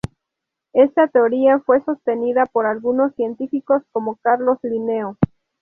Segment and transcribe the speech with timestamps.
[0.73, 5.15] Esta teoría fue sostenida por algunos científicos como Carlos Linneo.